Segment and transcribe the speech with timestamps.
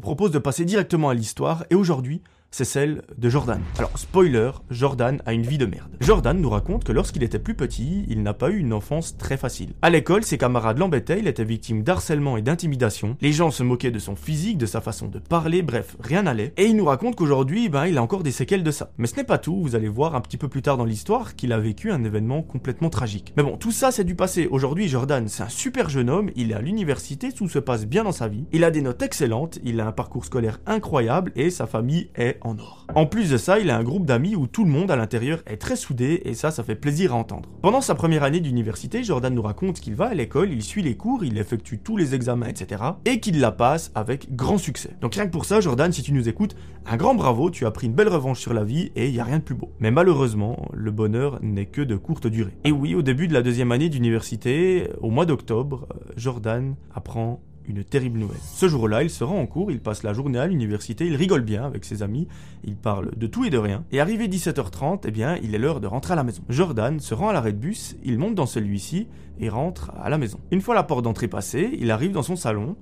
[0.00, 1.66] vous propose de passer directement à l'histoire.
[1.68, 3.60] Et aujourd'hui, c'est celle de Jordan.
[3.78, 5.90] Alors, spoiler, Jordan a une vie de merde.
[6.00, 9.36] Jordan nous raconte que lorsqu'il était plus petit, il n'a pas eu une enfance très
[9.36, 9.70] facile.
[9.82, 13.92] À l'école, ses camarades l'embêtaient, il était victime d'harcèlement et d'intimidation, les gens se moquaient
[13.92, 16.52] de son physique, de sa façon de parler, bref, rien n'allait.
[16.56, 18.90] Et il nous raconte qu'aujourd'hui, ben, il a encore des séquelles de ça.
[18.98, 21.36] Mais ce n'est pas tout, vous allez voir un petit peu plus tard dans l'histoire
[21.36, 23.32] qu'il a vécu un événement complètement tragique.
[23.36, 24.48] Mais bon, tout ça c'est du passé.
[24.50, 28.04] Aujourd'hui, Jordan, c'est un super jeune homme, il est à l'université, tout se passe bien
[28.04, 31.50] dans sa vie, il a des notes excellentes, il a un parcours scolaire incroyable et
[31.50, 34.70] sa famille est en plus de ça, il a un groupe d'amis où tout le
[34.70, 37.48] monde à l'intérieur est très soudé et ça, ça fait plaisir à entendre.
[37.62, 40.96] Pendant sa première année d'université, Jordan nous raconte qu'il va à l'école, il suit les
[40.96, 42.82] cours, il effectue tous les examens, etc.
[43.04, 44.96] et qu'il la passe avec grand succès.
[45.00, 47.70] Donc rien que pour ça, Jordan, si tu nous écoutes, un grand bravo, tu as
[47.70, 49.72] pris une belle revanche sur la vie et il y a rien de plus beau.
[49.78, 52.56] Mais malheureusement, le bonheur n'est que de courte durée.
[52.64, 57.84] Et oui, au début de la deuxième année d'université, au mois d'octobre, Jordan apprend une
[57.84, 58.40] terrible nouvelle.
[58.42, 61.42] Ce jour-là, il se rend en cours, il passe la journée à l'université, il rigole
[61.42, 62.28] bien avec ses amis,
[62.64, 65.80] il parle de tout et de rien, et arrivé 17h30, eh bien, il est l'heure
[65.80, 66.42] de rentrer à la maison.
[66.48, 70.18] Jordan se rend à l'arrêt de bus, il monte dans celui-ci et rentre à la
[70.18, 70.38] maison.
[70.50, 72.76] Une fois la porte d'entrée passée, il arrive dans son salon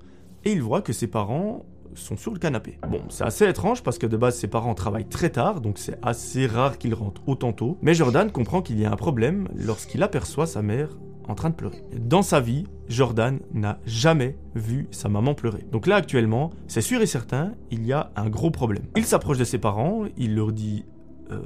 [0.45, 1.65] et il voit que ses parents
[1.95, 2.79] sont sur le canapé.
[2.89, 5.99] Bon, c'est assez étrange parce que de base ses parents travaillent très tard, donc c'est
[6.03, 7.77] assez rare qu'ils rentrent autant tôt.
[7.83, 10.91] Mais Jordan comprend qu'il y a un problème lorsqu'il aperçoit sa mère
[11.29, 11.83] en train de pleurer.
[11.97, 15.65] Dans sa vie, Jordan n'a jamais vu sa maman pleurer.
[15.71, 18.85] Donc là actuellement, c'est sûr et certain, il y a un gros problème.
[18.97, 20.85] Il s'approche de ses parents, il leur dit
[21.31, 21.41] euh,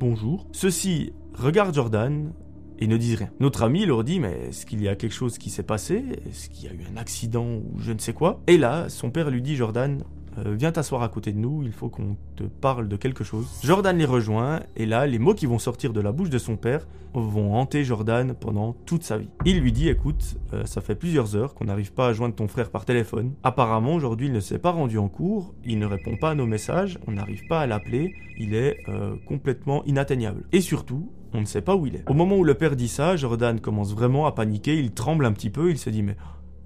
[0.00, 0.46] bonjour.
[0.52, 2.32] Ceux-ci regardent Jordan
[2.78, 3.30] et ne disent rien.
[3.40, 6.04] Notre ami leur dit mais est-ce qu'il y a quelque chose qui s'est passé?
[6.28, 8.40] Est-ce qu'il y a eu un accident ou je ne sais quoi?
[8.46, 10.02] Et là, son père lui dit Jordan,
[10.38, 13.46] euh, viens t'asseoir à côté de nous, il faut qu'on te parle de quelque chose.
[13.62, 16.56] Jordan les rejoint, et là, les mots qui vont sortir de la bouche de son
[16.56, 19.28] père vont hanter Jordan pendant toute sa vie.
[19.44, 22.48] Il lui dit, écoute, euh, ça fait plusieurs heures qu'on n'arrive pas à joindre ton
[22.48, 23.32] frère par téléphone.
[23.42, 26.46] Apparemment, aujourd'hui, il ne s'est pas rendu en cours, il ne répond pas à nos
[26.46, 30.44] messages, on n'arrive pas à l'appeler, il est euh, complètement inatteignable.
[30.52, 32.08] Et surtout, on ne sait pas où il est.
[32.08, 35.32] Au moment où le père dit ça, Jordan commence vraiment à paniquer, il tremble un
[35.32, 36.16] petit peu, il se dit mais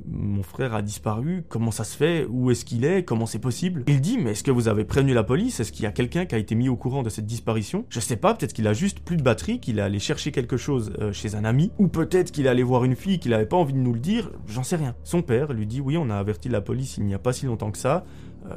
[0.07, 3.85] mon frère a disparu, comment ça se fait, où est-ce qu'il est, comment c'est possible?
[3.87, 5.61] Il dit, mais est-ce que vous avez prévenu la police?
[5.61, 7.85] Est-ce qu'il y a quelqu'un qui a été mis au courant de cette disparition?
[7.89, 10.57] Je sais pas, peut-être qu'il a juste plus de batterie, qu'il est allé chercher quelque
[10.57, 13.47] chose euh, chez un ami, ou peut-être qu'il est allé voir une fille qu'il avait
[13.47, 14.95] pas envie de nous le dire, j'en sais rien.
[15.05, 17.47] Son père lui dit, oui, on a averti la police il n'y a pas si
[17.47, 18.05] longtemps que ça,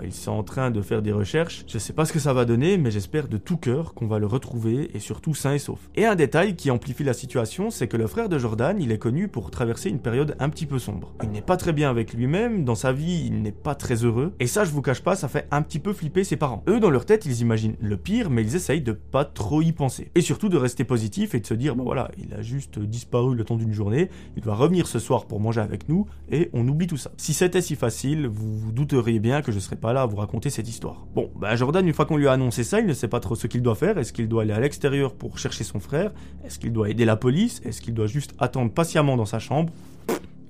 [0.04, 1.64] ils sont en train de faire des recherches.
[1.68, 4.20] Je sais pas ce que ça va donner, mais j'espère de tout cœur qu'on va
[4.20, 5.80] le retrouver et surtout sain et sauf.
[5.96, 8.98] Et un détail qui amplifie la situation, c'est que le frère de Jordan, il est
[8.98, 11.14] connu pour traverser une période un petit peu sombre.
[11.24, 14.34] Il n'est pas très bien avec lui-même, dans sa vie, il n'est pas très heureux.
[14.40, 16.64] Et ça, je vous cache pas, ça fait un petit peu flipper ses parents.
[16.68, 19.72] Eux, dans leur tête, ils imaginent le pire, mais ils essayent de pas trop y
[19.72, 20.12] penser.
[20.16, 23.36] Et surtout de rester positif et de se dire, bah voilà, il a juste disparu
[23.36, 26.68] le temps d'une journée, il va revenir ce soir pour manger avec nous, et on
[26.68, 27.12] oublie tout ça.
[27.18, 30.18] Si c'était si facile, vous vous douteriez bien que je serais pas là à vous
[30.18, 31.06] raconter cette histoire.
[31.16, 33.36] Bon, bah Jordan, une fois qu'on lui a annoncé ça, il ne sait pas trop
[33.36, 33.98] ce qu'il doit faire.
[33.98, 36.12] Est-ce qu'il doit aller à l'extérieur pour chercher son frère?
[36.46, 37.62] Est-ce qu'il doit aider la police?
[37.66, 39.72] Est-ce qu'il doit juste attendre patiemment dans sa chambre?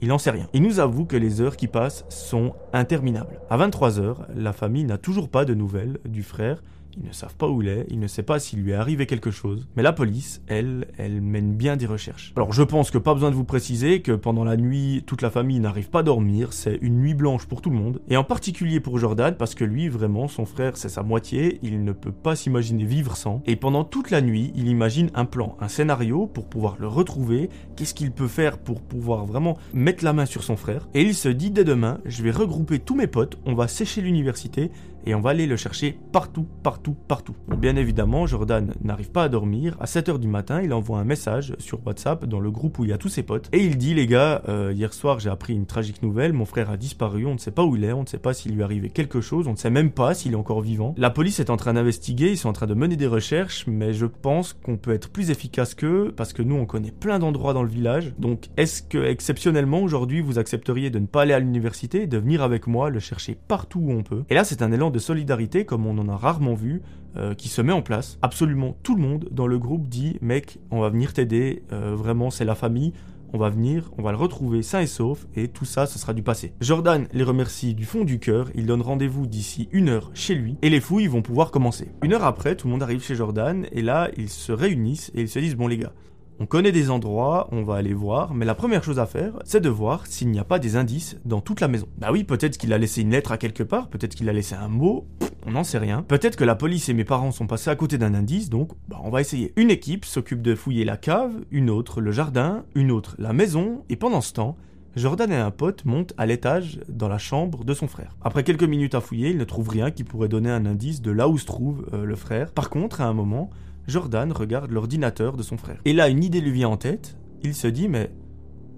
[0.02, 0.48] Il n'en sait rien.
[0.54, 3.40] Il nous avoue que les heures qui passent sont interminables.
[3.50, 6.62] À 23h, la famille n'a toujours pas de nouvelles du frère
[6.98, 9.06] ils ne savent pas où il est, ils ne savent pas s'il lui est arrivé
[9.06, 9.68] quelque chose.
[9.76, 12.34] Mais la police, elle, elle mène bien des recherches.
[12.36, 15.30] Alors je pense que pas besoin de vous préciser que pendant la nuit, toute la
[15.30, 18.02] famille n'arrive pas à dormir, c'est une nuit blanche pour tout le monde.
[18.10, 21.84] Et en particulier pour Jordan, parce que lui, vraiment, son frère, c'est sa moitié, il
[21.84, 23.42] ne peut pas s'imaginer vivre sans.
[23.46, 27.50] Et pendant toute la nuit, il imagine un plan, un scénario pour pouvoir le retrouver,
[27.76, 30.88] qu'est-ce qu'il peut faire pour pouvoir vraiment mettre la main sur son frère?
[30.94, 34.02] Et il se dit dès demain, je vais regrouper tous mes potes, on va sécher
[34.02, 34.72] l'université
[35.06, 37.36] et on va aller le chercher partout, partout, partout.
[37.58, 39.76] bien évidemment, Jordan n'arrive pas à dormir.
[39.80, 42.90] À 7h du matin, il envoie un message sur WhatsApp dans le groupe où il
[42.90, 43.50] y a tous ses potes.
[43.52, 46.70] Et il dit, les gars, euh, hier soir j'ai appris une tragique nouvelle, mon frère
[46.70, 48.62] a disparu, on ne sait pas où il est, on ne sait pas s'il lui
[48.62, 50.96] est arrivé quelque chose, on ne sait même pas s'il est encore vivant.
[50.98, 53.94] La police est en train d'investiguer, ils sont en train de mener des recherches, mais
[53.94, 57.54] je pense qu'on peut être plus efficace qu'eux, parce que nous on connaît plein d'endroits
[57.54, 58.14] dans le village.
[58.20, 62.42] Donc est-ce que exceptionnellement aujourd'hui vous accepteriez de ne pas aller à l'université de venir
[62.42, 64.24] avec moi le chercher partout où on peut?
[64.30, 66.82] Et là c'est un élan de solidarité comme on en a rarement vu
[67.18, 68.18] euh, qui se met en place.
[68.22, 72.30] Absolument tout le monde dans le groupe dit mec, on va venir t'aider, euh, vraiment
[72.30, 72.94] c'est la famille,
[73.34, 76.14] on va venir, on va le retrouver sain et sauf, et tout ça, ce sera
[76.14, 76.54] du passé.
[76.62, 80.58] Jordan les remercie du fond du cœur, il donne rendez-vous d'ici une heure chez lui,
[80.62, 81.90] et les fouilles vont pouvoir commencer.
[82.04, 85.22] Une heure après, tout le monde arrive chez Jordan, et là, ils se réunissent, et
[85.22, 85.94] ils se disent, bon les gars,
[86.40, 89.62] on connaît des endroits, on va aller voir, mais la première chose à faire, c'est
[89.62, 91.88] de voir s'il n'y a pas des indices dans toute la maison.
[91.98, 94.56] Bah oui, peut-être qu'il a laissé une lettre à quelque part, peut-être qu'il a laissé
[94.56, 95.08] un mot,
[95.46, 96.02] on n'en sait rien.
[96.02, 99.00] Peut-être que la police et mes parents sont passés à côté d'un indice, donc bah
[99.04, 99.54] on va essayer.
[99.56, 103.84] Une équipe s'occupe de fouiller la cave, une autre le jardin, une autre la maison,
[103.90, 104.58] et pendant ce temps,
[104.96, 108.16] Jordan et un pote montent à l'étage dans la chambre de son frère.
[108.22, 111.12] Après quelques minutes à fouiller, ils ne trouvent rien qui pourrait donner un indice de
[111.12, 112.52] là où se trouve euh, le frère.
[112.52, 113.50] Par contre, à un moment,
[113.88, 115.80] Jordan regarde l'ordinateur de son frère.
[115.86, 117.18] Et là, une idée lui vient en tête.
[117.44, 118.12] Il se dit, mais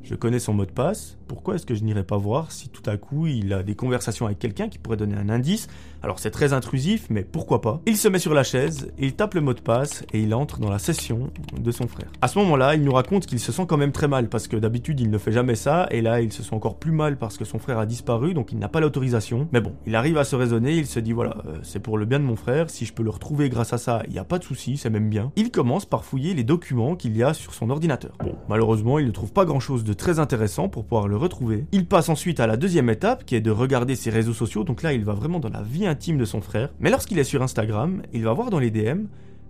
[0.07, 2.87] je connais son mot de passe, pourquoi est-ce que je n'irais pas voir si tout
[2.89, 5.67] à coup il a des conversations avec quelqu'un qui pourrait donner un indice?
[6.01, 7.81] Alors c'est très intrusif, mais pourquoi pas?
[7.85, 10.59] Il se met sur la chaise, il tape le mot de passe et il entre
[10.59, 12.07] dans la session de son frère.
[12.21, 14.55] À ce moment-là, il nous raconte qu'il se sent quand même très mal parce que
[14.55, 17.37] d'habitude il ne fait jamais ça et là il se sent encore plus mal parce
[17.37, 19.49] que son frère a disparu donc il n'a pas l'autorisation.
[19.51, 22.05] Mais bon, il arrive à se raisonner, il se dit voilà, euh, c'est pour le
[22.05, 24.23] bien de mon frère, si je peux le retrouver grâce à ça, il n'y a
[24.23, 25.33] pas de souci, c'est même bien.
[25.35, 28.13] Il commence par fouiller les documents qu'il y a sur son ordinateur.
[28.23, 31.65] Bon, malheureusement, il ne trouve pas grand-chose de très intéressant pour pouvoir le retrouver.
[31.71, 34.83] Il passe ensuite à la deuxième étape qui est de regarder ses réseaux sociaux, donc
[34.83, 36.69] là il va vraiment dans la vie intime de son frère.
[36.79, 39.05] Mais lorsqu'il est sur Instagram, il va voir dans les DM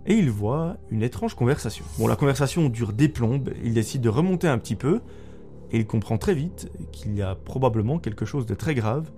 [0.06, 1.84] et il voit une étrange conversation.
[1.98, 5.00] Bon, la conversation dure des plombes, il décide de remonter un petit peu
[5.70, 9.10] et il comprend très vite qu'il y a probablement quelque chose de très grave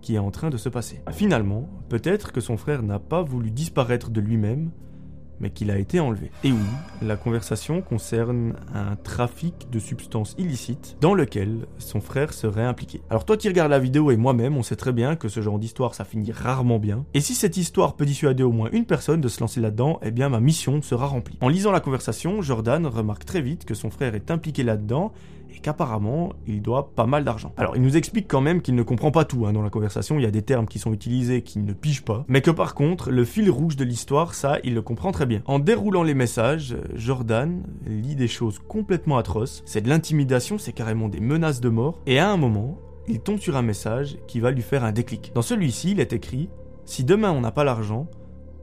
[0.00, 1.00] qui est en train de se passer.
[1.12, 4.70] Finalement, peut-être que son frère n'a pas voulu disparaître de lui-même,
[5.40, 6.30] mais qu'il a été enlevé.
[6.44, 6.58] Et oui,
[7.02, 13.00] la conversation concerne un trafic de substances illicites dans lequel son frère serait impliqué.
[13.10, 15.58] Alors toi qui regardes la vidéo et moi-même, on sait très bien que ce genre
[15.58, 17.04] d'histoire ça finit rarement bien.
[17.14, 20.10] Et si cette histoire peut dissuader au moins une personne de se lancer là-dedans, eh
[20.10, 21.38] bien ma mission sera remplie.
[21.40, 25.12] En lisant la conversation, Jordan remarque très vite que son frère est impliqué là-dedans
[25.54, 27.52] et qu'apparemment il doit pas mal d'argent.
[27.56, 30.18] Alors il nous explique quand même qu'il ne comprend pas tout hein, dans la conversation,
[30.18, 32.74] il y a des termes qui sont utilisés qu'il ne pige pas, mais que par
[32.74, 35.42] contre le fil rouge de l'histoire, ça il le comprend très bien.
[35.46, 41.08] En déroulant les messages, Jordan lit des choses complètement atroces, c'est de l'intimidation, c'est carrément
[41.08, 42.78] des menaces de mort, et à un moment,
[43.08, 45.32] il tombe sur un message qui va lui faire un déclic.
[45.34, 46.48] Dans celui-ci, il est écrit
[46.84, 48.06] Si demain on n'a pas l'argent,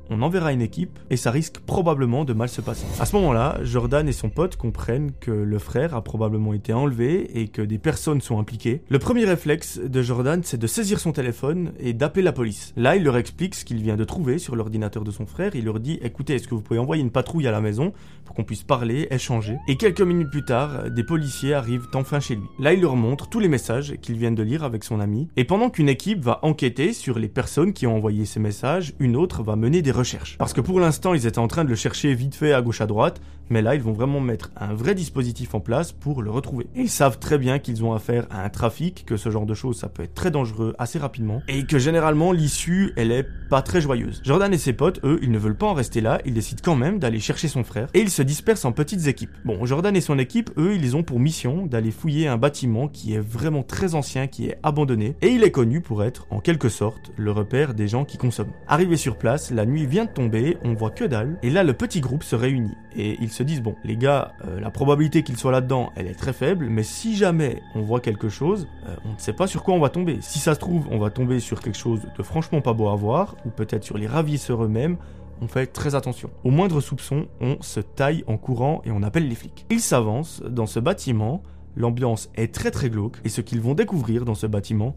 [0.10, 2.86] on enverra une équipe et ça risque probablement de mal se passer.
[3.00, 7.40] À ce moment-là, Jordan et son pote comprennent que le frère a probablement été enlevé
[7.40, 8.82] et que des personnes sont impliquées.
[8.90, 12.74] Le premier réflexe de Jordan, c'est de saisir son téléphone et d'appeler la police.
[12.76, 15.56] Là, il leur explique ce qu'il vient de trouver sur l'ordinateur de son frère.
[15.56, 17.94] Il leur dit "Écoutez, est-ce que vous pouvez envoyer une patrouille à la maison
[18.26, 19.58] pour qu'on puisse parler, échanger?
[19.68, 22.46] Et quelques minutes plus tard, des policiers arrivent enfin chez lui.
[22.60, 25.44] Là, il leur montre tous les messages qu'il vient de lire avec son ami et
[25.44, 29.44] pendant qu'une équipe va enquêter sur les personnes qui ont envoyé ces messages, une autre
[29.44, 30.38] va mener des recherches.
[30.38, 32.82] Parce que pour l'instant, ils étaient en train de le chercher vite fait à gauche
[32.82, 36.32] à droite, mais là, ils vont vraiment mettre un vrai dispositif en place pour le
[36.32, 36.68] retrouver.
[36.76, 39.54] Et ils savent très bien qu'ils ont affaire à un trafic, que ce genre de
[39.54, 43.62] choses, ça peut être très dangereux assez rapidement, et que généralement, l'issue, elle est pas
[43.62, 44.22] très joyeuse.
[44.24, 46.76] Jordan et ses potes, eux, ils ne veulent pas en rester là, ils décident quand
[46.76, 49.32] même d'aller chercher son frère, et ils se dispersent en petites équipes.
[49.46, 53.14] Bon, Jordan et son équipe, eux, ils ont pour mission d'aller fouiller un bâtiment qui
[53.14, 56.70] est vraiment très ancien, qui est abandonné, et il est connu pour être, en quelque
[56.70, 58.54] sorte, le repère des gens qui consomment.
[58.68, 61.74] Arrivé sur place, la nuit vient de tomber, on voit que dalle, et là, le
[61.74, 65.38] petit groupe se réunit, et ils se disent bon, les gars, euh, la probabilité qu'ils
[65.38, 69.14] soient là-dedans, elle est très faible, mais si jamais on voit quelque chose, euh, on
[69.14, 70.20] ne sait pas sur quoi on va tomber.
[70.22, 72.96] Si ça se trouve, on va tomber sur quelque chose de franchement pas beau à
[72.96, 74.98] voir, ou peut-être sur les ravisseurs eux-mêmes.
[75.42, 76.30] On fait très attention.
[76.46, 79.66] Au moindre soupçon, on se taille en courant et on appelle les flics.
[79.70, 81.44] Ils s'avancent dans ce bâtiment,
[81.76, 84.96] l'ambiance est très très glauque, et ce qu'ils vont découvrir dans ce bâtiment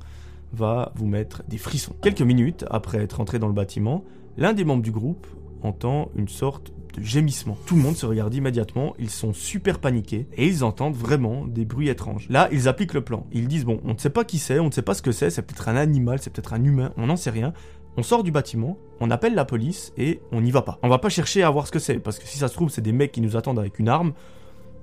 [0.52, 1.94] va vous mettre des frissons.
[2.00, 4.04] Quelques minutes après être entré dans le bâtiment,
[4.36, 5.26] l'un des membres du groupe
[5.62, 7.56] entend une sorte de gémissement.
[7.66, 11.64] Tout le monde se regarde immédiatement, ils sont super paniqués et ils entendent vraiment des
[11.64, 12.28] bruits étranges.
[12.28, 13.26] Là, ils appliquent le plan.
[13.32, 15.12] Ils disent bon, on ne sait pas qui c'est, on ne sait pas ce que
[15.12, 17.52] c'est, c'est peut-être un animal, c'est peut-être un humain, on n'en sait rien.
[17.96, 20.78] On sort du bâtiment, on appelle la police et on n'y va pas.
[20.82, 22.70] On va pas chercher à voir ce que c'est parce que si ça se trouve,
[22.70, 24.12] c'est des mecs qui nous attendent avec une arme.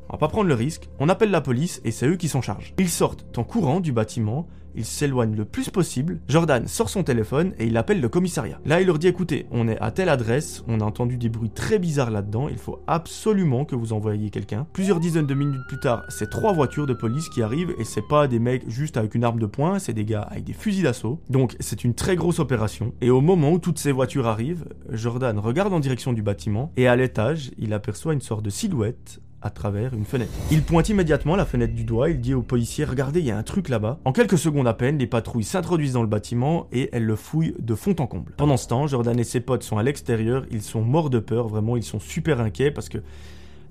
[0.09, 2.41] On va pas prendre le risque, on appelle la police et c'est eux qui s'en
[2.41, 2.73] chargent.
[2.77, 6.20] Ils sortent en courant du bâtiment, ils s'éloignent le plus possible.
[6.27, 8.60] Jordan sort son téléphone et il appelle le commissariat.
[8.65, 11.50] Là, il leur dit écoutez, on est à telle adresse, on a entendu des bruits
[11.50, 14.67] très bizarres là-dedans, il faut absolument que vous envoyiez quelqu'un.
[14.74, 18.08] Plusieurs dizaines de minutes plus tard, c'est trois voitures de police qui arrivent et c'est
[18.08, 20.84] pas des mecs juste avec une arme de poing, c'est des gars avec des fusils
[20.84, 21.20] d'assaut.
[21.29, 22.94] Donc, c'est une très grosse opération.
[23.01, 26.88] Et au moment où toutes ces voitures arrivent, Jordan regarde en direction du bâtiment et
[26.88, 30.31] à l'étage, il aperçoit une sorte de silhouette à travers une fenêtre.
[30.49, 33.37] Il pointe immédiatement la fenêtre du doigt, il dit au policier Regardez, il y a
[33.37, 33.99] un truc là-bas.
[34.03, 37.53] En quelques secondes à peine, les patrouilles s'introduisent dans le bâtiment et elles le fouillent
[37.59, 38.33] de fond en comble.
[38.37, 41.47] Pendant ce temps, Jordan et ses potes sont à l'extérieur, ils sont morts de peur,
[41.47, 42.97] vraiment, ils sont super inquiets parce que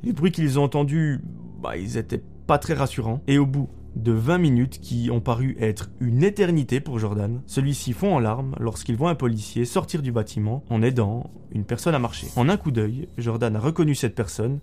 [0.04, 1.21] les bruits qu'ils ont entendus,
[1.61, 3.21] bah, ils étaient pas très rassurants.
[3.26, 7.40] Et au bout de 20 minutes qui ont paru être une éternité pour Jordan.
[7.47, 11.95] Celui-ci fond en larmes lorsqu'il voit un policier sortir du bâtiment en aidant une personne
[11.95, 12.26] à marcher.
[12.37, 14.59] En un coup d'œil, Jordan a reconnu cette personne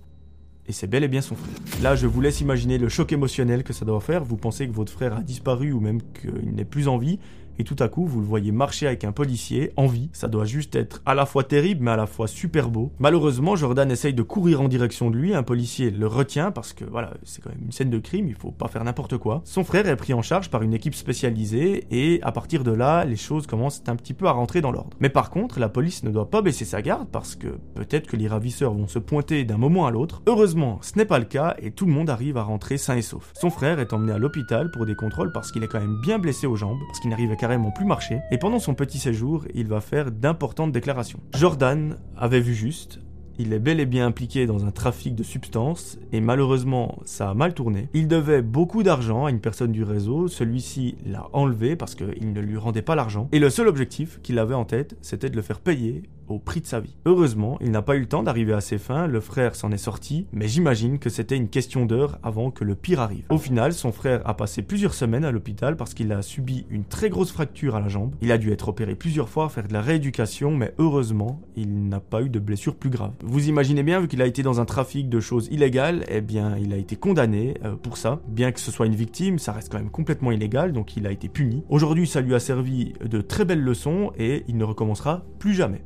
[0.67, 1.53] et c'est bel et bien son frère.
[1.81, 4.23] Là, je vous laisse imaginer le choc émotionnel que ça doit faire.
[4.23, 7.19] Vous pensez que votre frère a disparu ou même qu'il n'est plus en vie.
[7.61, 10.09] Et tout à coup vous le voyez marcher avec un policier en vie.
[10.13, 12.91] Ça doit juste être à la fois terrible mais à la fois super beau.
[12.97, 16.83] Malheureusement, Jordan essaye de courir en direction de lui, un policier le retient parce que
[16.83, 19.41] voilà, c'est quand même une scène de crime, il faut pas faire n'importe quoi.
[19.45, 23.05] Son frère est pris en charge par une équipe spécialisée et à partir de là,
[23.05, 24.97] les choses commencent un petit peu à rentrer dans l'ordre.
[24.99, 28.17] Mais par contre, la police ne doit pas baisser sa garde parce que peut-être que
[28.17, 30.23] les ravisseurs vont se pointer d'un moment à l'autre.
[30.25, 33.03] Heureusement, ce n'est pas le cas et tout le monde arrive à rentrer sain et
[33.03, 33.33] sauf.
[33.39, 36.17] Son frère est emmené à l'hôpital pour des contrôles parce qu'il est quand même bien
[36.17, 38.19] blessé aux jambes, parce qu'il n'arrive carrément plus marcher.
[38.31, 41.19] Et pendant son petit séjour, il va faire d'importantes déclarations.
[41.35, 42.99] Jordan avait vu juste,
[43.37, 47.33] il est bel et bien impliqué dans un trafic de substances et malheureusement ça a
[47.33, 47.89] mal tourné.
[47.93, 52.39] Il devait beaucoup d'argent à une personne du réseau, celui-ci l'a enlevé parce qu'il ne
[52.39, 55.41] lui rendait pas l'argent et le seul objectif qu'il avait en tête c'était de le
[55.41, 56.95] faire payer au prix de sa vie.
[57.05, 59.77] Heureusement, il n'a pas eu le temps d'arriver à ses fins, le frère s'en est
[59.77, 63.25] sorti, mais j'imagine que c'était une question d'heure avant que le pire arrive.
[63.29, 66.85] Au final, son frère a passé plusieurs semaines à l'hôpital parce qu'il a subi une
[66.85, 68.15] très grosse fracture à la jambe.
[68.21, 71.99] Il a dû être opéré plusieurs fois, faire de la rééducation, mais heureusement, il n'a
[71.99, 73.13] pas eu de blessure plus grave.
[73.23, 76.57] Vous imaginez bien, vu qu'il a été dans un trafic de choses illégales, eh bien,
[76.57, 78.21] il a été condamné euh, pour ça.
[78.27, 81.11] Bien que ce soit une victime, ça reste quand même complètement illégal, donc il a
[81.11, 81.63] été puni.
[81.69, 85.81] Aujourd'hui, ça lui a servi de très belles leçons et il ne recommencera plus jamais.